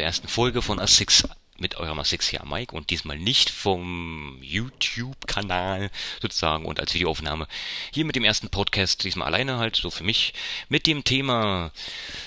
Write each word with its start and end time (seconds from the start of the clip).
zur 0.00 0.06
ersten 0.06 0.28
Folge 0.28 0.62
von 0.62 0.80
A6 0.80 1.28
mit 1.60 1.76
eurem 1.76 2.00
A6 2.00 2.42
Mike 2.46 2.74
und 2.74 2.90
diesmal 2.90 3.18
nicht 3.18 3.50
vom 3.50 4.38
YouTube-Kanal 4.40 5.90
sozusagen 6.20 6.64
und 6.64 6.80
als 6.80 6.94
Videoaufnahme. 6.94 7.46
Hier 7.92 8.06
mit 8.06 8.16
dem 8.16 8.24
ersten 8.24 8.48
Podcast, 8.48 9.04
diesmal 9.04 9.26
alleine 9.26 9.58
halt, 9.58 9.76
so 9.76 9.90
für 9.90 10.02
mich, 10.02 10.32
mit 10.70 10.86
dem 10.86 11.04
Thema, 11.04 11.70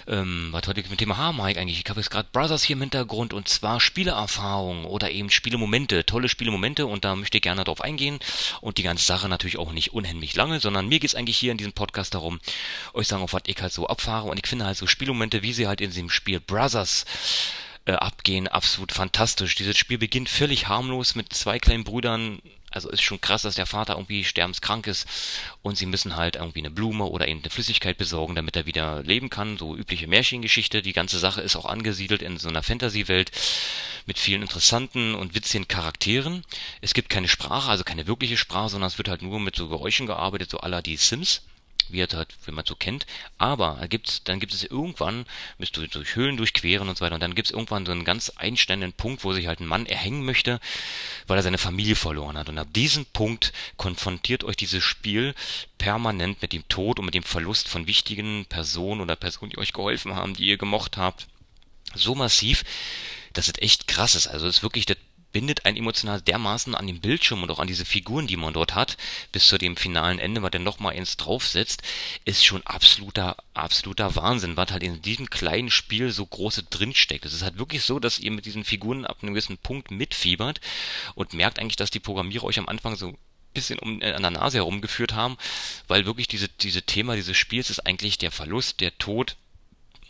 ähm, 0.08 0.50
was 0.52 0.68
heute 0.68 0.82
mit 0.82 0.92
dem 0.92 0.98
Thema 0.98 1.18
ha 1.18 1.32
Mike 1.32 1.60
eigentlich? 1.60 1.80
Ich 1.80 1.90
habe 1.90 2.00
jetzt 2.00 2.12
gerade 2.12 2.30
Brothers 2.32 2.64
hier 2.64 2.76
im 2.76 2.82
Hintergrund 2.82 3.34
und 3.34 3.50
zwar 3.50 3.80
Spieleerfahrung 3.80 4.86
oder 4.86 5.10
eben 5.10 5.32
Spielemomente, 5.32 6.06
tolle 6.06 6.30
Spielemomente 6.30 6.86
und 6.86 7.04
da 7.04 7.16
möchte 7.16 7.40
ich 7.40 7.42
gerne 7.42 7.64
darauf 7.64 7.82
eingehen 7.82 8.20
und 8.62 8.78
die 8.78 8.84
ganze 8.84 9.04
Sache 9.04 9.28
natürlich 9.28 9.58
auch 9.58 9.72
nicht 9.72 9.94
unheimlich 9.94 10.36
lange, 10.36 10.60
sondern 10.60 10.88
mir 10.88 11.00
geht's 11.00 11.16
eigentlich 11.16 11.38
hier 11.38 11.52
in 11.52 11.58
diesem 11.58 11.74
Podcast 11.74 12.14
darum, 12.14 12.40
euch 12.94 13.08
sagen, 13.08 13.24
auf 13.24 13.34
was 13.34 13.42
ich 13.48 13.60
halt 13.60 13.74
so 13.74 13.88
abfahre 13.88 14.30
und 14.30 14.38
ich 14.38 14.48
finde 14.48 14.66
halt 14.66 14.78
so 14.78 14.86
Spielmomente, 14.86 15.42
wie 15.42 15.54
sie 15.54 15.66
halt 15.66 15.82
in 15.82 15.90
diesem 15.90 16.12
Spiel 16.12 16.40
Brothers 16.40 17.06
äh, 17.86 17.94
abgehen, 17.94 18.48
absolut 18.48 18.92
fantastisch. 18.92 19.56
Dieses 19.56 19.78
Spiel 19.78 19.98
beginnt 19.98 20.30
völlig 20.30 20.68
harmlos 20.68 21.16
mit 21.16 21.34
zwei 21.34 21.60
kleinen 21.60 21.84
Brüdern. 21.84 22.42
Also 22.72 22.90
ist 22.90 23.04
schon 23.04 23.22
krass, 23.22 23.44
dass 23.44 23.54
der 23.54 23.68
Vater 23.68 23.94
irgendwie 23.94 24.24
sterbenskrank 24.24 24.88
ist 24.88 25.08
und 25.62 25.78
sie 25.78 25.86
müssen 25.86 26.16
halt 26.16 26.38
irgendwie 26.38 26.60
eine 26.60 26.72
Blume 26.72 27.06
oder 27.06 27.28
eben 27.28 27.42
eine 27.42 27.52
Flüssigkeit 27.52 27.98
besorgen, 28.00 28.34
damit 28.34 28.56
er 28.56 28.66
wieder 28.66 29.04
leben 29.04 29.30
kann. 29.30 29.60
So 29.60 29.76
übliche 29.76 30.08
Märchengeschichte. 30.08 30.82
Die 30.82 30.94
ganze 30.94 31.20
Sache 31.20 31.42
ist 31.42 31.56
auch 31.56 31.66
angesiedelt 31.66 32.24
in 32.24 32.40
so 32.40 32.50
einer 32.50 32.64
Fantasy-Welt 32.64 33.32
mit 34.08 34.18
vielen 34.18 34.42
interessanten 34.42 35.14
und 35.14 35.36
witzigen 35.36 35.68
Charakteren. 35.68 36.44
Es 36.82 36.96
gibt 36.96 37.10
keine 37.10 37.28
Sprache, 37.28 37.70
also 37.70 37.84
keine 37.84 38.08
wirkliche 38.08 38.38
Sprache, 38.38 38.70
sondern 38.70 38.88
es 38.88 38.98
wird 38.98 39.08
halt 39.08 39.22
nur 39.22 39.40
mit 39.40 39.56
so 39.56 39.68
Geräuschen 39.70 40.08
gearbeitet, 40.08 40.50
so 40.50 40.58
aller 40.58 40.82
die 40.82 40.98
Sims 40.98 41.42
wie 41.90 42.02
er 42.02 42.08
halt, 42.14 42.36
wie 42.46 42.52
man 42.52 42.66
so 42.66 42.76
kennt. 42.76 43.06
Aber 43.38 43.78
er 43.80 43.88
gibt, 43.88 44.28
dann 44.28 44.40
gibt 44.40 44.54
es 44.54 44.64
irgendwann, 44.64 45.26
müsst 45.58 45.78
du 45.78 45.88
durch 45.88 46.16
Höhlen 46.16 46.38
durchqueren 46.38 46.90
und 46.90 46.98
so 46.98 47.06
weiter, 47.06 47.16
und 47.16 47.22
dann 47.22 47.36
gibt 47.36 47.48
es 47.48 47.54
irgendwann 47.54 47.86
so 47.86 47.92
einen 47.92 48.06
ganz 48.06 48.30
einständigen 48.30 48.94
Punkt, 48.94 49.24
wo 49.24 49.34
sich 49.34 49.48
halt 49.48 49.60
ein 49.60 49.68
Mann 49.68 49.86
erhängen 49.86 50.26
möchte, 50.26 50.60
weil 51.28 51.38
er 51.38 51.44
seine 51.44 51.58
Familie 51.58 51.96
verloren 51.96 52.38
hat. 52.38 52.50
Und 52.50 52.58
ab 52.58 52.68
diesem 52.74 53.06
Punkt 53.06 53.54
konfrontiert 53.78 54.44
euch 54.44 54.56
dieses 54.56 54.84
Spiel 54.84 55.36
permanent 55.78 56.42
mit 56.42 56.54
dem 56.54 56.68
Tod 56.70 57.00
und 57.00 57.06
mit 57.06 57.14
dem 57.14 57.24
Verlust 57.24 57.68
von 57.68 57.88
wichtigen 57.88 58.46
Personen 58.46 59.02
oder 59.02 59.16
Personen, 59.16 59.52
die 59.52 59.58
euch 59.58 59.74
geholfen 59.74 60.16
haben, 60.16 60.34
die 60.34 60.46
ihr 60.46 60.58
gemocht 60.58 60.98
habt. 60.98 61.28
So 61.96 62.16
massiv, 62.16 62.64
dass 63.34 63.48
es 63.48 63.58
echt 63.60 63.88
krass 63.88 64.16
ist. 64.16 64.28
Also 64.28 64.48
es 64.48 64.58
ist 64.58 64.64
wirklich 64.64 64.86
das 64.86 64.98
bindet 65.34 65.66
einen 65.66 65.78
emotional 65.78 66.22
dermaßen 66.22 66.76
an 66.76 66.88
den 66.88 67.02
Bildschirm 67.02 67.44
und 67.44 67.52
auch 67.52 67.60
an 67.60 67.68
diese 67.68 67.84
Figuren, 67.84 68.28
die 68.28 68.38
man 68.38 68.54
dort 68.54 68.76
hat, 68.76 68.96
bis 69.32 69.48
zu 69.48 69.58
dem 69.58 69.76
finalen 69.76 70.20
Ende, 70.20 70.42
was 70.42 70.52
dann 70.52 70.64
nochmal 70.64 70.96
eins 70.96 71.18
draufsetzt, 71.18 71.82
ist 72.24 72.46
schon 72.46 72.66
absoluter, 72.66 73.36
absoluter 73.54 74.16
Wahnsinn, 74.16 74.56
was 74.56 74.72
halt 74.72 74.84
in 74.84 75.02
diesem 75.02 75.30
kleinen 75.30 75.72
Spiel 75.72 76.12
so 76.12 76.26
große 76.26 76.64
drinsteckt. 76.64 77.26
Es 77.26 77.34
ist 77.34 77.44
halt 77.44 77.58
wirklich 77.58 77.84
so, 77.84 78.00
dass 78.00 78.20
ihr 78.20 78.32
mit 78.32 78.46
diesen 78.46 78.64
Figuren 78.64 79.06
ab 79.06 79.18
einem 79.22 79.34
gewissen 79.34 79.58
Punkt 79.58 79.92
mitfiebert 79.92 80.62
und 81.16 81.34
merkt 81.34 81.60
eigentlich, 81.60 81.76
dass 81.76 81.92
die 81.92 82.00
Programmierer 82.00 82.46
euch 82.46 82.60
am 82.60 82.70
Anfang 82.70 82.96
so 82.96 83.18
bisschen 83.54 83.80
um, 83.80 84.02
äh, 84.02 84.14
an 84.14 84.22
der 84.22 84.32
Nase 84.32 84.58
herumgeführt 84.58 85.14
haben, 85.14 85.38
weil 85.88 86.06
wirklich 86.06 86.28
diese, 86.28 86.50
diese 86.50 86.82
Thema 86.82 87.16
dieses 87.16 87.38
Spiels 87.38 87.70
ist 87.70 87.86
eigentlich 87.86 88.18
der 88.18 88.32
Verlust, 88.32 88.82
der 88.82 88.98
Tod, 88.98 89.36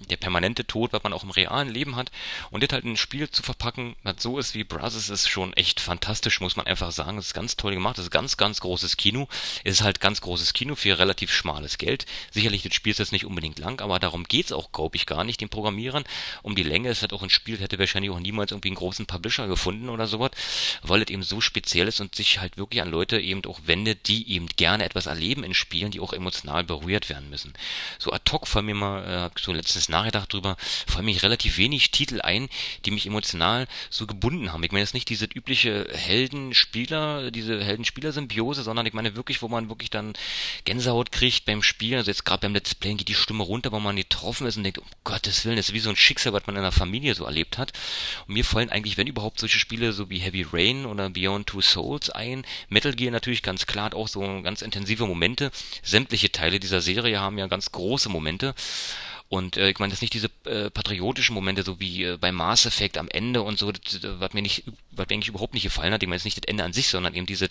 der 0.10 0.18
permanente 0.18 0.66
Tod, 0.66 0.94
was 0.94 1.04
man 1.04 1.14
auch 1.14 1.24
im 1.24 1.32
realen 1.32 1.70
Leben 1.70 1.96
hat. 1.96 2.12
Und 2.52 2.64
das 2.64 2.72
halt 2.72 2.86
in 2.86 2.92
ein 2.92 2.98
Spiel 2.98 3.30
zu 3.30 3.44
verpacken, 3.44 3.96
was 4.04 4.16
so 4.20 4.38
ist 4.38 4.56
wie 4.56 4.64
Brothers, 4.64 5.10
ist 5.10 5.30
schon 5.30 5.54
echt 5.54 5.80
fantastisch, 5.80 6.42
muss 6.42 6.56
man 6.56 6.68
einfach 6.68 6.92
sagen. 6.92 7.18
Das 7.18 7.28
ist 7.28 7.34
ganz 7.34 7.56
toll 7.56 7.74
gemacht. 7.74 7.98
Das 7.98 8.06
ist 8.06 8.12
ganz, 8.12 8.38
ganz 8.38 8.60
großes 8.60 8.98
Kino. 8.98 9.28
Es 9.64 9.76
ist 9.76 9.84
halt 9.84 10.00
ganz 10.00 10.22
großes 10.22 10.54
Kino 10.54 10.76
für 10.76 10.98
relativ 11.00 11.32
schmales 11.32 11.78
Geld. 11.78 12.06
Sicherlich, 12.32 12.64
das 12.64 12.74
Spiel 12.74 12.92
ist 12.92 13.00
jetzt 13.00 13.12
nicht 13.12 13.26
unbedingt 13.26 13.60
lang, 13.60 13.82
aber 13.82 14.00
darum 14.00 14.24
geht's 14.24 14.52
auch, 14.52 14.72
glaube 14.72 14.96
ich, 14.96 15.06
gar 15.06 15.24
nicht 15.24 15.42
den 15.42 15.50
Programmierern. 15.50 16.04
Um 16.42 16.56
die 16.56 16.64
Länge 16.64 16.90
ist 16.90 17.02
halt 17.02 17.14
auch 17.14 17.24
ein 17.24 17.30
Spiel, 17.30 17.60
hätte 17.60 17.80
wahrscheinlich 17.80 18.12
auch 18.12 18.20
niemals 18.20 18.52
irgendwie 18.52 18.70
einen 18.70 18.76
großen 18.76 19.06
Publisher 19.06 19.48
gefunden 19.48 19.90
oder 19.90 20.08
sowas, 20.08 20.32
weil 20.82 21.02
es 21.02 21.10
eben 21.10 21.24
so 21.24 21.42
speziell 21.42 21.88
ist 21.88 22.02
und 22.02 22.16
sich 22.16 22.40
halt 22.40 22.58
wirklich 22.58 22.82
an 22.82 22.90
Leute 22.90 23.20
eben 23.20 23.44
auch 23.46 23.62
wendet, 23.66 24.08
die 24.08 24.30
eben 24.32 24.48
gerne 24.48 24.86
etwas 24.86 25.06
erleben 25.06 25.44
in 25.44 25.54
Spielen, 25.54 25.92
die 25.92 26.00
auch 26.00 26.14
emotional 26.14 26.64
berührt 26.64 27.10
werden 27.10 27.30
müssen. 27.30 27.54
So 28.00 28.12
ad 28.12 28.32
hoc 28.32 28.48
fallen 28.48 28.66
mir 28.66 28.76
mal 28.76 29.30
äh, 29.36 29.40
so 29.40 29.54
letztens 29.54 29.90
nachgedacht 29.94 30.34
drüber, 30.34 30.58
fallen 30.88 31.06
mir 31.06 31.24
relativ 31.24 31.58
wenig 31.58 31.92
Titel 31.92 32.22
ein, 32.22 32.50
die 32.86 32.92
mich 32.92 33.08
emotional 33.08 33.68
so 33.90 34.06
gebunden 34.06 34.52
haben. 34.52 34.64
Ich 34.64 34.72
meine 34.72 34.84
jetzt 34.84 34.94
nicht 34.94 35.10
diese 35.10 35.26
übliche 35.26 35.88
Heldenspieler, 35.94 37.32
diese 37.32 37.64
Heldenspieler-Symbiose, 37.64 38.64
sondern 38.64 38.86
ich 38.86 38.94
meine 38.94 39.16
wirklich, 39.16 39.42
wo 39.42 39.48
man 39.48 39.70
wirklich 39.70 39.90
dann 39.90 40.14
Gänsehaut 40.66 41.12
kriegt 41.12 41.46
beim 41.46 41.64
Spielen. 41.64 41.98
Also 41.98 42.12
jetzt 42.12 42.26
gerade 42.26 42.42
beim 42.42 42.54
Let's 42.54 42.76
Play 42.76 42.96
geht 42.96 43.08
die 43.08 43.16
Stimme 43.16 43.44
runter, 43.44 43.72
wo 43.72 43.80
man 43.80 43.96
getroffen 43.96 44.48
ist 44.48 44.58
und 44.58 44.64
denkt, 44.64 44.80
um 44.80 44.86
Gottes 45.04 45.46
Willen, 45.46 45.58
das 45.58 45.70
ist 45.70 45.74
wie 45.74 45.80
so 45.80 45.90
ein 45.90 45.96
Schicksal, 45.96 46.34
was 46.34 46.46
man 46.48 46.56
in 46.56 46.62
der 46.64 46.72
Familie 46.72 47.16
so 47.16 47.26
erlebt 47.26 47.58
hat. 47.58 47.74
Und 48.28 48.34
mir 48.34 48.44
fallen 48.44 48.70
eigentlich, 48.70 48.98
wenn 48.98 49.08
überhaupt, 49.08 49.40
solche 49.40 49.60
Spiele 49.60 49.94
so 49.94 50.10
wie 50.10 50.20
Heavy 50.20 50.46
Rain 50.52 50.86
oder 50.86 51.10
Beyond 51.10 51.48
Two 51.48 51.62
Souls 51.62 52.10
ein. 52.10 52.46
Metal 52.70 52.94
Gear 52.94 53.12
natürlich 53.12 53.44
ganz 53.44 53.66
klar 53.66 53.86
hat 53.86 53.96
auch 53.96 54.08
so 54.08 54.42
ganz 54.42 54.62
intensive 54.62 55.06
Momente. 55.06 55.52
Sämtliche 55.82 56.32
Teile 56.32 56.60
dieser 56.60 56.82
Serie 56.82 57.20
haben 57.20 57.38
ja 57.38 57.48
ganz 57.48 57.72
große 57.72 58.10
Momente. 58.10 58.56
Und 59.30 59.58
äh, 59.58 59.70
ich 59.70 59.80
meine, 59.80 59.92
das 59.92 60.02
nicht 60.02 60.14
diese 60.14 60.30
äh, 60.46 60.70
patriotischen 60.70 61.34
Momente, 61.34 61.64
so 61.64 61.80
wie 61.80 62.04
äh, 62.04 62.18
bei 62.18 62.32
Mass 62.32 62.66
Effect 62.66 62.98
am 62.98 63.08
Ende 63.08 63.42
und 63.42 63.58
so, 63.58 63.72
was 63.72 64.34
mir 64.34 64.42
nicht, 64.42 64.64
was 64.92 65.08
mir 65.08 65.16
eigentlich 65.16 65.30
überhaupt 65.30 65.54
nicht 65.54 65.64
gefallen 65.64 65.94
hat. 65.94 66.04
Ich 66.04 66.08
meine 66.08 66.18
jetzt 66.18 66.26
nicht 66.26 66.38
das 66.38 66.48
Ende 66.48 66.64
an 66.64 66.74
sich, 66.74 66.88
sondern 66.88 67.16
eben 67.16 67.26
diese 67.26 67.48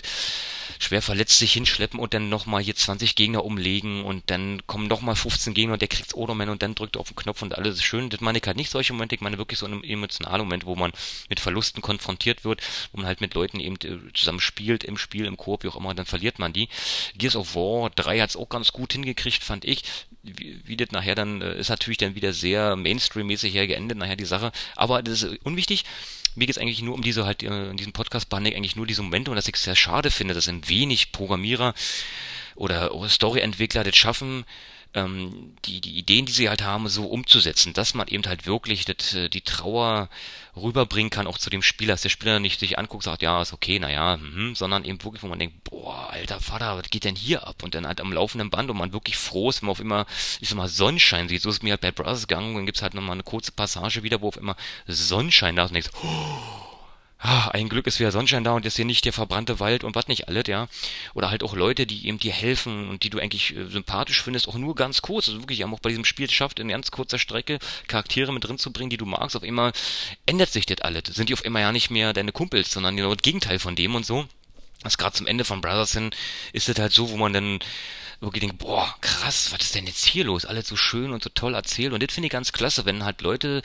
schwer 0.78 1.02
verletzt 1.02 1.38
sich 1.38 1.52
hinschleppen 1.52 1.98
und 1.98 2.14
dann 2.14 2.28
nochmal 2.28 2.62
hier 2.62 2.76
20 2.76 3.14
Gegner 3.14 3.44
umlegen 3.44 4.04
und 4.04 4.30
dann 4.30 4.66
kommen 4.66 4.88
nochmal 4.88 5.16
15 5.16 5.54
Gegner 5.54 5.74
und 5.74 5.82
der 5.82 5.88
kriegt 5.88 6.14
Oderman 6.14 6.48
und 6.48 6.62
dann 6.62 6.74
drückt 6.74 6.96
er 6.96 7.00
auf 7.00 7.08
den 7.08 7.16
Knopf 7.16 7.42
und 7.42 7.56
alles 7.56 7.76
ist 7.76 7.84
schön. 7.84 8.10
Das 8.10 8.20
meine 8.20 8.38
ich 8.38 8.46
halt 8.46 8.56
nicht 8.56 8.70
solche 8.70 8.92
Momente, 8.92 9.14
ich 9.14 9.20
meine 9.20 9.38
wirklich 9.38 9.58
so 9.58 9.66
einen 9.66 9.84
emotionalen 9.84 10.42
Moment, 10.42 10.66
wo 10.66 10.74
man 10.76 10.92
mit 11.28 11.40
Verlusten 11.40 11.82
konfrontiert 11.82 12.44
wird, 12.44 12.60
wo 12.92 12.98
man 12.98 13.06
halt 13.06 13.20
mit 13.20 13.34
Leuten 13.34 13.60
eben 13.60 13.76
äh, 13.76 14.12
zusammen 14.14 14.40
spielt, 14.40 14.84
im 14.84 14.98
Spiel, 14.98 15.26
im 15.26 15.36
Koop, 15.36 15.64
wie 15.64 15.68
auch 15.68 15.76
immer, 15.76 15.94
dann 15.94 16.06
verliert 16.06 16.38
man 16.38 16.52
die. 16.52 16.68
Gears 17.16 17.36
of 17.36 17.54
War 17.54 17.90
3 17.90 18.20
hat's 18.20 18.36
auch 18.36 18.48
ganz 18.48 18.72
gut 18.72 18.92
hingekriegt, 18.92 19.42
fand 19.42 19.64
ich. 19.64 19.84
Wie, 20.22 20.60
wie 20.64 20.76
das 20.76 20.90
nachher 20.92 21.14
dann 21.14 21.42
äh, 21.42 21.58
ist 21.58 21.68
natürlich 21.68 21.98
dann 21.98 22.14
wieder 22.14 22.32
sehr 22.32 22.76
Mainstream-mäßig 22.76 23.54
hergeendet, 23.54 23.98
nachher 23.98 24.16
die 24.16 24.24
Sache. 24.24 24.52
Aber 24.76 25.02
das 25.02 25.22
ist 25.22 25.44
unwichtig. 25.44 25.84
Mir 26.34 26.47
geht 26.47 26.56
es 26.56 26.62
eigentlich 26.62 26.82
nur 26.82 26.94
um 26.94 27.03
diese 27.03 27.26
halt, 27.26 27.43
äh, 27.43 27.70
in 27.70 27.76
diesem 27.76 27.93
Podcast 27.93 28.28
behandle 28.28 28.50
ich 28.50 28.56
eigentlich 28.56 28.76
nur 28.76 28.87
diese 28.87 29.03
Momente 29.03 29.31
und 29.31 29.37
dass 29.37 29.48
ich 29.48 29.56
es 29.56 29.62
sehr 29.62 29.76
schade 29.76 30.10
finde, 30.10 30.34
dass 30.34 30.48
ein 30.48 30.69
wenig 30.69 31.12
Programmierer 31.12 31.75
oder 32.54 32.91
Story-Entwickler 33.09 33.84
das 33.84 33.97
schaffen, 33.97 34.44
ähm, 34.94 35.54
die, 35.64 35.80
die 35.80 35.97
Ideen, 35.98 36.26
die 36.26 36.32
sie 36.32 36.48
halt 36.48 36.62
haben, 36.62 36.88
so 36.88 37.06
umzusetzen, 37.06 37.72
dass 37.72 37.94
man 37.94 38.08
eben 38.08 38.25
halt 38.25 38.47
wirklich 38.47 38.84
das, 38.84 39.14
äh, 39.14 39.28
die 39.28 39.41
Trauer 39.41 40.08
rüberbringen 40.54 41.10
kann, 41.10 41.26
auch 41.26 41.38
zu 41.38 41.48
dem 41.48 41.62
Spieler, 41.62 41.94
dass 41.94 42.03
der 42.03 42.10
Spieler 42.10 42.38
nicht 42.38 42.60
sich 42.60 42.78
anguckt, 42.78 43.04
sagt, 43.04 43.22
ja, 43.22 43.41
ist 43.41 43.54
okay, 43.54 43.78
naja, 43.78 44.19
hm, 44.20 44.54
sondern 44.54 44.84
eben 44.84 45.02
wirklich, 45.02 45.22
wo 45.22 45.28
man 45.28 45.38
denkt, 45.38 45.64
boah, 45.64 46.10
alter 46.10 46.41
Vater, 46.41 46.76
was 46.76 46.91
geht 46.91 47.04
denn 47.04 47.16
hier 47.16 47.47
ab? 47.47 47.62
Und 47.62 47.75
dann 47.75 47.86
halt 47.86 48.00
am 48.00 48.12
laufenden 48.12 48.50
Band 48.50 48.70
und 48.70 48.76
man 48.76 48.92
wirklich 48.92 49.16
froh 49.16 49.48
ist, 49.48 49.62
wenn 49.62 49.66
man 49.66 49.72
auf 49.72 49.81
immer, 49.81 50.06
ich 50.41 50.48
sag 50.48 50.56
mal, 50.56 50.69
Sonnenschein 50.69 51.28
sieht. 51.28 51.42
So 51.42 51.48
ist 51.48 51.62
mir 51.62 51.70
halt 51.70 51.81
bei 51.81 51.91
Brothers 51.91 52.28
gegangen, 52.28 52.54
dann 52.54 52.66
gibt's 52.66 52.82
halt 52.82 52.94
nochmal 52.94 53.12
eine 53.12 53.22
kurze 53.22 53.52
Passage 53.52 54.02
wieder, 54.02 54.20
wo 54.20 54.28
auf 54.28 54.36
immer 54.36 54.56
Sonnenschein 54.86 55.56
da 55.56 55.64
ist 55.64 55.70
und 55.70 55.75
denkst, 55.75 55.91
oh, 56.02 56.61
ah, 57.22 57.48
ein 57.48 57.68
Glück 57.68 57.86
ist 57.86 58.00
wieder 58.00 58.10
Sonnenschein 58.10 58.44
da 58.44 58.52
und 58.52 58.66
ist 58.66 58.76
hier 58.76 58.84
nicht 58.84 59.04
der 59.04 59.12
verbrannte 59.12 59.60
Wald 59.60 59.84
und 59.84 59.94
was 59.94 60.08
nicht 60.08 60.28
alles, 60.28 60.44
ja. 60.48 60.68
Oder 61.14 61.30
halt 61.30 61.42
auch 61.42 61.54
Leute, 61.54 61.86
die 61.86 62.06
eben 62.06 62.18
dir 62.18 62.32
helfen 62.32 62.88
und 62.88 63.04
die 63.04 63.10
du 63.10 63.18
eigentlich 63.18 63.56
äh, 63.56 63.66
sympathisch 63.68 64.22
findest, 64.22 64.48
auch 64.48 64.56
nur 64.56 64.74
ganz 64.74 65.02
kurz. 65.02 65.28
Also 65.28 65.40
wirklich, 65.40 65.62
haben 65.62 65.72
auch 65.72 65.80
bei 65.80 65.90
diesem 65.90 66.04
Spiel 66.04 66.26
geschafft, 66.26 66.58
in 66.58 66.68
ganz 66.68 66.90
kurzer 66.90 67.18
Strecke 67.18 67.58
Charaktere 67.86 68.32
mit 68.32 68.44
drin 68.44 68.58
zu 68.58 68.72
bringen, 68.72 68.90
die 68.90 68.96
du 68.96 69.06
magst. 69.06 69.36
Auf 69.36 69.44
einmal 69.44 69.72
ändert 70.26 70.50
sich 70.50 70.66
das 70.66 70.80
alles. 70.80 71.04
Sind 71.14 71.28
die 71.28 71.34
auf 71.34 71.44
einmal 71.44 71.62
ja 71.62 71.72
nicht 71.72 71.90
mehr 71.90 72.12
deine 72.12 72.32
Kumpels, 72.32 72.72
sondern 72.72 72.96
genau 72.96 73.14
das 73.14 73.22
Gegenteil 73.22 73.58
von 73.58 73.76
dem 73.76 73.94
und 73.94 74.04
so. 74.04 74.26
Das 74.82 74.98
gerade 74.98 75.14
zum 75.14 75.28
Ende 75.28 75.44
von 75.44 75.60
Brothers 75.60 75.92
hin 75.92 76.10
ist 76.52 76.68
es 76.68 76.78
halt 76.78 76.92
so, 76.92 77.10
wo 77.10 77.16
man 77.16 77.32
dann 77.32 77.60
wirklich 78.22 78.42
denkt, 78.42 78.58
boah, 78.58 78.94
krass, 79.00 79.52
was 79.52 79.60
ist 79.62 79.74
denn 79.74 79.86
jetzt 79.86 80.04
hier 80.04 80.24
los? 80.24 80.44
Alles 80.44 80.69
so 80.69 80.76
schön 80.76 81.12
und 81.12 81.22
so 81.22 81.30
toll 81.30 81.54
erzählt. 81.54 81.92
Und 81.92 82.02
das 82.02 82.14
finde 82.14 82.26
ich 82.26 82.32
ganz 82.32 82.52
klasse, 82.52 82.84
wenn 82.84 83.04
halt 83.04 83.20
Leute, 83.22 83.62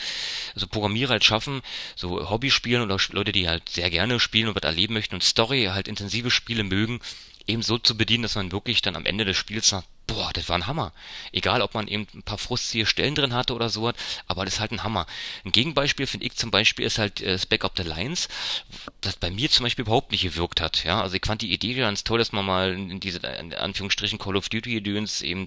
also 0.55 0.67
Programmierer 0.67 1.11
halt 1.11 1.23
schaffen, 1.23 1.61
so 1.95 2.29
Hobby 2.29 2.51
spielen 2.51 2.81
oder 2.81 2.97
Leute, 3.11 3.31
die 3.31 3.47
halt 3.47 3.69
sehr 3.69 3.89
gerne 3.89 4.19
spielen 4.19 4.47
und 4.49 4.55
was 4.55 4.63
erleben 4.63 4.93
möchten 4.93 5.15
und 5.15 5.23
Story, 5.23 5.69
halt 5.71 5.87
intensive 5.87 6.31
Spiele 6.31 6.63
mögen, 6.63 6.99
eben 7.45 7.61
so 7.61 7.77
zu 7.77 7.95
bedienen, 7.95 8.23
dass 8.23 8.35
man 8.35 8.51
wirklich 8.51 8.81
dann 8.81 8.95
am 8.95 9.05
Ende 9.05 9.25
des 9.25 9.37
Spiels 9.37 9.69
sagt, 9.69 9.87
boah, 10.07 10.31
das 10.33 10.49
war 10.49 10.57
ein 10.57 10.67
Hammer. 10.67 10.93
Egal, 11.31 11.61
ob 11.61 11.73
man 11.73 11.87
eben 11.87 12.07
ein 12.13 12.23
paar 12.23 12.37
frustige 12.37 12.85
Stellen 12.85 13.13
drin 13.13 13.33
hatte 13.33 13.53
oder 13.53 13.69
so, 13.69 13.91
aber 14.27 14.45
das 14.45 14.55
ist 14.55 14.59
halt 14.59 14.71
ein 14.71 14.83
Hammer. 14.83 15.05
Ein 15.45 15.51
Gegenbeispiel 15.51 16.07
finde 16.07 16.25
ich 16.25 16.35
zum 16.35 16.49
Beispiel 16.49 16.85
ist 16.85 16.97
halt 16.97 17.21
äh, 17.21 17.37
Spec 17.37 17.63
of 17.63 17.73
the 17.75 17.83
Lines, 17.83 18.29
das 19.01 19.17
bei 19.17 19.29
mir 19.29 19.49
zum 19.49 19.65
Beispiel 19.65 19.83
überhaupt 19.83 20.11
nicht 20.11 20.23
gewirkt 20.23 20.61
hat. 20.61 20.83
Ja, 20.85 21.01
also 21.01 21.15
ich 21.15 21.25
fand 21.25 21.41
die 21.41 21.51
Idee 21.51 21.73
ganz 21.75 22.03
toll, 22.03 22.17
dass 22.17 22.31
man 22.31 22.45
mal 22.45 22.73
in 22.73 22.99
diese 22.99 23.19
in 23.19 23.53
Anführungsstrichen 23.53 24.17
Call 24.17 24.37
of 24.37 24.49
Duty 24.49 24.75
Gedöns 24.75 25.21
eben 25.21 25.45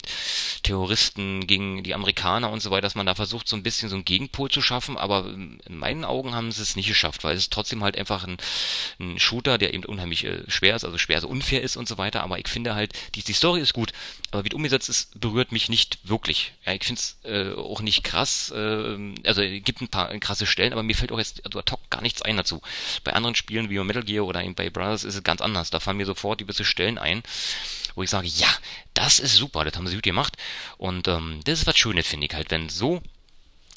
Terroristen 0.63 1.47
gegen 1.47 1.83
die 1.83 1.95
Amerikaner 1.95 2.51
und 2.51 2.61
so 2.61 2.71
weiter, 2.71 2.83
dass 2.83 2.95
man 2.95 3.07
da 3.07 3.15
versucht 3.15 3.49
so 3.49 3.57
ein 3.57 3.63
bisschen 3.63 3.89
so 3.89 3.97
einen 3.97 4.05
Gegenpol 4.05 4.51
zu 4.51 4.61
schaffen, 4.61 4.99
aber 4.99 5.27
in 5.27 5.61
meinen 5.69 6.05
Augen 6.05 6.35
haben 6.35 6.53
sie 6.53 6.63
es 6.63 6.77
nicht 6.77 6.89
geschafft, 6.89 7.25
weil 7.25 7.35
es 7.35 7.45
ist 7.45 7.53
trotzdem 7.53 7.83
halt 7.83 7.97
einfach 7.97 8.25
ein, 8.25 8.37
ein 8.99 9.19
Shooter, 9.19 9.57
der 9.57 9.73
eben 9.73 9.85
unheimlich 9.85 10.25
äh, 10.25 10.43
schwer 10.49 10.77
ist, 10.77 10.85
also 10.85 10.99
schwer 10.99 11.21
so 11.21 11.29
unfair 11.29 11.63
ist 11.63 11.77
und 11.77 11.89
so 11.89 11.97
weiter, 11.97 12.23
aber 12.23 12.39
ich 12.39 12.49
finde 12.49 12.75
halt, 12.75 12.93
die, 13.15 13.23
die 13.23 13.33
Story 13.33 13.61
ist 13.61 13.73
gut, 13.73 13.93
aber 14.31 14.45
wie 14.45 14.50
wie 14.51 14.55
umgesetzt 14.57 14.89
ist, 14.89 15.21
berührt 15.21 15.53
mich 15.53 15.69
nicht 15.69 15.99
wirklich. 16.05 16.53
Ja, 16.65 16.73
ich 16.73 16.85
finde 16.85 17.01
es 17.01 17.17
äh, 17.25 17.55
auch 17.55 17.81
nicht 17.81 18.05
krass. 18.05 18.51
Äh, 18.55 19.15
also 19.25 19.43
es 19.43 19.63
gibt 19.65 19.81
ein 19.81 19.89
paar 19.89 20.17
krasse 20.19 20.47
Stellen, 20.47 20.73
aber 20.73 20.83
mir 20.83 20.95
fällt 20.95 21.13
auch 21.13 21.19
jetzt 21.19 21.45
also 21.45 21.59
ad 21.59 21.73
hoc 21.73 21.81
gar 21.91 22.03
nichts 22.03 22.23
ein 22.23 22.37
dazu. 22.37 22.61
Bei 23.05 23.13
anderen 23.13 23.35
Spielen 23.35 23.71
wie 23.71 23.79
Metal 23.79 24.03
Gear 24.03 24.25
oder 24.25 24.43
bei 24.53 24.71
Brothers 24.71 25.05
ist 25.05 25.15
es 25.15 25.23
ganz 25.23 25.41
anders. 25.41 25.71
Da 25.71 25.81
fallen 25.81 25.97
mir 25.97 26.07
sofort 26.07 26.39
gewisse 26.39 26.65
Stellen 26.65 26.99
ein, 26.99 27.23
wo 27.95 28.03
ich 28.03 28.11
sage, 28.11 28.29
ja, 28.29 28.49
das 28.95 29.21
ist 29.21 29.37
super, 29.37 29.65
das 29.65 29.77
haben 29.77 29.87
sie 29.87 29.95
gut 29.95 30.03
gemacht. 30.03 30.37
Und 30.77 31.09
ähm, 31.09 31.41
das 31.45 31.61
ist 31.61 31.67
was 31.67 31.79
Schönes, 31.79 32.07
finde 32.07 32.27
ich 32.27 32.35
halt, 32.35 32.51
wenn 32.51 32.69
so 32.69 33.03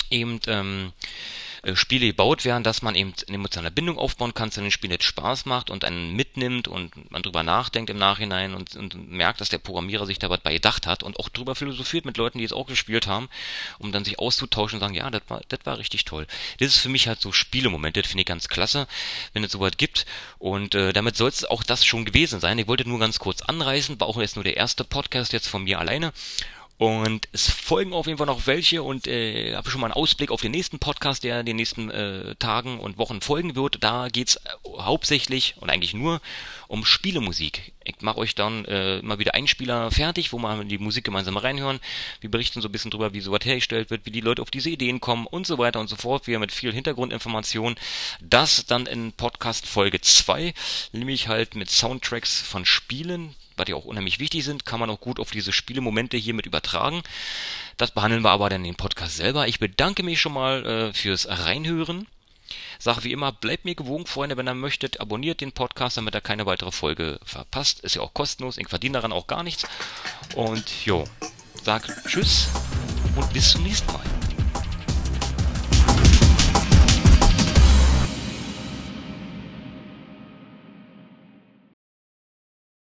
eben 0.09 0.39
ähm, 0.47 0.91
äh, 0.91 1.42
Spiele 1.75 2.07
gebaut 2.07 2.43
werden, 2.43 2.63
dass 2.63 2.81
man 2.81 2.93
eben 2.93 3.13
eine 3.27 3.35
emotionale 3.35 3.71
Bindung 3.71 3.97
aufbauen 3.97 4.33
kann 4.33 4.51
zu 4.51 4.59
den 4.59 4.69
Spielen, 4.69 4.91
jetzt 4.91 5.05
Spaß 5.05 5.45
macht 5.45 5.69
und 5.69 5.85
einen 5.85 6.13
mitnimmt 6.13 6.67
und 6.67 7.09
man 7.09 7.23
drüber 7.23 7.41
nachdenkt 7.41 7.89
im 7.89 7.97
Nachhinein 7.97 8.53
und, 8.53 8.75
und 8.75 9.09
merkt, 9.09 9.39
dass 9.39 9.47
der 9.47 9.59
Programmierer 9.59 10.05
sich 10.05 10.19
dabei 10.19 10.53
gedacht 10.53 10.87
hat 10.87 11.03
und 11.03 11.17
auch 11.19 11.29
drüber 11.29 11.55
philosophiert 11.55 12.03
mit 12.03 12.17
Leuten, 12.17 12.37
die 12.37 12.43
es 12.43 12.51
auch 12.51 12.67
gespielt 12.67 13.07
haben, 13.07 13.29
um 13.79 13.93
dann 13.93 14.03
sich 14.03 14.19
auszutauschen 14.19 14.77
und 14.77 14.81
sagen, 14.81 14.93
ja, 14.93 15.09
das 15.09 15.21
war, 15.29 15.41
das 15.47 15.59
war 15.63 15.77
richtig 15.77 16.03
toll. 16.03 16.27
Das 16.59 16.67
ist 16.67 16.79
für 16.79 16.89
mich 16.89 17.07
halt 17.07 17.21
so 17.21 17.31
Spielemoment, 17.31 17.95
das 17.95 18.07
finde 18.07 18.21
ich 18.21 18.27
ganz 18.27 18.49
klasse, 18.49 18.87
wenn 19.31 19.45
es 19.45 19.53
sowas 19.53 19.77
gibt 19.77 20.05
und 20.39 20.75
äh, 20.75 20.91
damit 20.91 21.15
soll 21.15 21.29
es 21.29 21.45
auch 21.45 21.63
das 21.63 21.85
schon 21.85 22.03
gewesen 22.03 22.41
sein. 22.41 22.59
Ich 22.59 22.67
wollte 22.67 22.87
nur 22.87 22.99
ganz 22.99 23.19
kurz 23.19 23.41
anreißen, 23.41 24.01
war 24.01 24.07
auch 24.07 24.19
jetzt 24.19 24.35
nur 24.35 24.43
der 24.43 24.57
erste 24.57 24.83
Podcast 24.83 25.31
jetzt 25.31 25.47
von 25.47 25.63
mir 25.63 25.79
alleine 25.79 26.11
und 26.77 27.29
es 27.31 27.49
folgen 27.49 27.93
auf 27.93 28.07
jeden 28.07 28.17
Fall 28.17 28.27
noch 28.27 28.47
welche 28.47 28.81
und 28.81 29.07
äh, 29.07 29.55
habe 29.55 29.69
schon 29.69 29.79
mal 29.79 29.87
einen 29.87 29.93
Ausblick 29.93 30.31
auf 30.31 30.41
den 30.41 30.51
nächsten 30.51 30.79
Podcast, 30.79 31.23
der 31.23 31.39
in 31.39 31.45
den 31.45 31.55
nächsten 31.55 31.91
äh, 31.91 32.35
Tagen 32.35 32.79
und 32.79 32.97
Wochen 32.97 33.21
folgen 33.21 33.55
wird. 33.55 33.83
Da 33.83 34.07
geht's 34.09 34.37
äh, 34.37 34.39
hauptsächlich 34.79 35.55
und 35.59 35.69
eigentlich 35.69 35.93
nur 35.93 36.19
um 36.67 36.83
Spielemusik. 36.83 37.73
Ich 37.83 38.01
mache 38.01 38.17
euch 38.17 38.33
dann 38.33 38.65
äh, 38.65 39.01
mal 39.03 39.19
wieder 39.19 39.35
Einspieler 39.35 39.91
fertig, 39.91 40.33
wo 40.33 40.39
wir 40.39 40.63
die 40.63 40.79
Musik 40.79 41.03
gemeinsam 41.03 41.37
reinhören. 41.37 41.79
Wir 42.21 42.31
berichten 42.31 42.61
so 42.61 42.69
ein 42.69 42.71
bisschen 42.71 42.89
drüber, 42.89 43.13
wie 43.13 43.21
sowas 43.21 43.45
hergestellt 43.45 43.91
wird, 43.91 44.05
wie 44.05 44.11
die 44.11 44.21
Leute 44.21 44.41
auf 44.41 44.49
diese 44.49 44.71
Ideen 44.71 44.99
kommen 44.99 45.27
und 45.27 45.45
so 45.45 45.59
weiter 45.59 45.79
und 45.79 45.89
so 45.89 45.95
fort. 45.95 46.25
Wir 46.25 46.39
mit 46.39 46.51
viel 46.51 46.73
Hintergrundinformationen. 46.73 47.77
Das 48.19 48.65
dann 48.65 48.87
in 48.87 49.13
Podcast 49.13 49.67
Folge 49.67 50.01
2, 50.01 50.53
nämlich 50.91 51.27
halt 51.27 51.55
mit 51.55 51.69
Soundtracks 51.69 52.41
von 52.41 52.65
Spielen, 52.65 53.35
was 53.57 53.67
ja 53.67 53.75
auch 53.75 53.85
unheimlich 53.85 54.19
wichtig 54.19 54.43
sind, 54.43 54.65
kann 54.65 54.79
man 54.79 54.89
auch 54.89 54.99
gut 54.99 55.19
auf 55.19 55.31
diese 55.31 55.51
Spielemomente 55.51 56.17
hier 56.17 56.33
mit 56.33 56.45
übertragen. 56.45 57.03
Das 57.77 57.91
behandeln 57.91 58.23
wir 58.23 58.31
aber 58.31 58.49
dann 58.49 58.61
in 58.61 58.71
den 58.71 58.75
Podcast 58.75 59.17
selber. 59.17 59.47
Ich 59.47 59.59
bedanke 59.59 60.03
mich 60.03 60.21
schon 60.21 60.33
mal 60.33 60.65
äh, 60.65 60.93
fürs 60.93 61.27
Reinhören. 61.27 62.07
Sag 62.79 63.03
wie 63.03 63.11
immer, 63.11 63.31
bleibt 63.31 63.65
mir 63.65 63.75
gewogen, 63.75 64.05
Freunde, 64.05 64.37
wenn 64.37 64.47
ihr 64.47 64.53
möchtet, 64.53 64.99
abonniert 64.99 65.41
den 65.41 65.51
Podcast, 65.51 65.97
damit 65.97 66.15
ihr 66.15 66.21
keine 66.21 66.45
weitere 66.45 66.71
Folge 66.71 67.19
verpasst. 67.23 67.79
Ist 67.79 67.95
ja 67.95 68.01
auch 68.01 68.13
kostenlos, 68.13 68.57
ich 68.57 68.67
verdiene 68.67 68.93
daran 68.93 69.13
auch 69.13 69.27
gar 69.27 69.43
nichts. 69.43 69.65
Und 70.35 70.85
jo, 70.85 71.05
sag 71.63 71.87
Tschüss 72.05 72.49
und 73.15 73.31
bis 73.33 73.51
zum 73.51 73.63
nächsten 73.63 73.91
Mal. 73.91 74.12